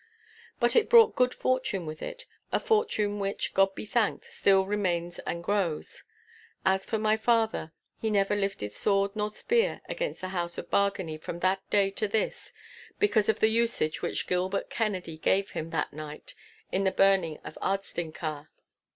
But 0.59 0.75
it 0.75 0.89
brought 0.89 1.15
good 1.15 1.31
fortune 1.31 1.85
with 1.85 2.01
it—a 2.01 2.59
fortune 2.59 3.19
which, 3.19 3.53
God 3.53 3.75
be 3.75 3.85
thanked, 3.85 4.25
still 4.25 4.65
remains 4.65 5.19
and 5.27 5.43
grows. 5.43 6.03
And 6.65 6.73
as 6.79 6.87
for 6.87 6.97
my 6.97 7.15
father, 7.17 7.71
he 7.99 8.09
never 8.09 8.35
lifted 8.35 8.73
sword 8.73 9.15
nor 9.15 9.29
spear 9.29 9.81
against 9.87 10.21
the 10.21 10.29
house 10.29 10.57
of 10.57 10.71
Bargany 10.71 11.19
from 11.19 11.37
that 11.41 11.61
day 11.69 11.91
to 11.91 12.07
this, 12.07 12.51
because 12.97 13.29
of 13.29 13.41
the 13.41 13.49
usage 13.49 14.01
which 14.01 14.25
Gilbert 14.25 14.71
Kennedy 14.71 15.19
gave 15.19 15.51
him 15.51 15.69
that 15.69 15.93
night 15.93 16.33
at 16.73 16.83
the 16.83 16.89
burning 16.89 17.37
of 17.43 17.55
Ardstinchar. 17.61 18.47